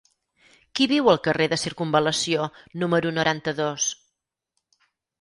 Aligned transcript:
Qui 0.79 0.87
viu 0.91 1.11
al 1.13 1.19
carrer 1.27 1.47
de 1.53 1.59
Circumval·lació 1.65 2.49
número 2.85 3.15
noranta-dos? 3.21 3.95